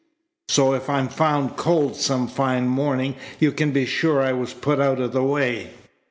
So 0.49 0.73
if 0.73 0.89
I'm 0.89 1.09
found 1.09 1.57
cold 1.57 1.95
some 1.95 2.27
fine 2.27 2.65
morning 2.67 3.17
you 3.39 3.51
can 3.51 3.69
be 3.71 3.85
sure 3.85 4.19
I 4.23 4.33
was 4.33 4.51
put 4.51 4.79
out 4.79 4.99
of 4.99 5.11
the 5.11 5.21
way.'" 5.23 5.73